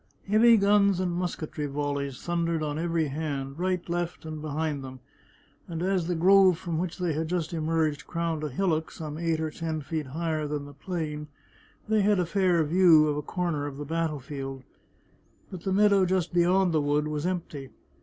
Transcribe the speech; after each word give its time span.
Heavy 0.27 0.57
guns 0.57 0.99
and 0.99 1.11
mus 1.11 1.35
ketry 1.35 1.69
volleys 1.69 2.19
thundered 2.23 2.63
on 2.63 2.79
every 2.79 3.09
hand— 3.09 3.59
right, 3.59 3.87
left, 3.87 4.25
and 4.25 4.41
be 4.41 4.47
hind 4.47 4.83
them— 4.83 4.99
and 5.67 5.83
as 5.83 6.07
the 6.07 6.15
grove 6.15 6.57
from 6.57 6.79
which 6.79 6.97
they 6.97 7.13
had 7.13 7.27
just 7.27 7.53
emerged 7.53 8.07
crowned 8.07 8.43
a 8.43 8.49
hillock 8.49 8.89
some 8.89 9.19
eight 9.19 9.39
or 9.39 9.51
ten 9.51 9.79
feet 9.79 10.07
higher 10.07 10.47
than 10.47 10.65
the 10.65 10.73
plain, 10.73 11.27
they 11.87 12.01
had 12.01 12.17
a 12.17 12.25
fair 12.25 12.63
view 12.63 13.07
of 13.09 13.15
a 13.15 13.21
corner 13.21 13.67
of 13.67 13.77
the 13.77 13.85
battle 13.85 14.19
40 14.19 14.21
The 14.31 14.39
Chartreuse 14.41 14.47
of 14.47 14.49
Parma 14.49 14.61
field. 14.61 15.51
But 15.51 15.63
the 15.65 15.71
meadow 15.71 16.05
just 16.07 16.33
beyond 16.33 16.71
the 16.71 16.81
wood 16.81 17.07
was 17.07 17.27
empty. 17.27 17.69